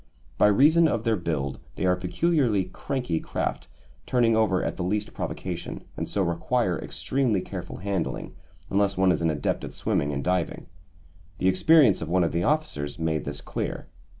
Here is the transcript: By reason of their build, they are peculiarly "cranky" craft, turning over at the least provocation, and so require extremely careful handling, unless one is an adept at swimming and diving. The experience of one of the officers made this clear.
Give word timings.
By 0.39 0.47
reason 0.47 0.87
of 0.87 1.03
their 1.03 1.15
build, 1.15 1.59
they 1.75 1.85
are 1.85 1.95
peculiarly 1.95 2.65
"cranky" 2.65 3.19
craft, 3.19 3.67
turning 4.07 4.35
over 4.35 4.63
at 4.63 4.75
the 4.75 4.83
least 4.83 5.13
provocation, 5.13 5.83
and 5.95 6.09
so 6.09 6.23
require 6.23 6.75
extremely 6.79 7.39
careful 7.39 7.77
handling, 7.77 8.33
unless 8.71 8.97
one 8.97 9.11
is 9.11 9.21
an 9.21 9.29
adept 9.29 9.63
at 9.63 9.75
swimming 9.75 10.11
and 10.11 10.23
diving. 10.23 10.65
The 11.37 11.49
experience 11.49 12.01
of 12.01 12.09
one 12.09 12.23
of 12.23 12.31
the 12.31 12.41
officers 12.41 12.97
made 12.97 13.25
this 13.25 13.41
clear. 13.41 13.89